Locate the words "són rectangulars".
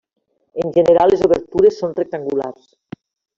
1.83-2.67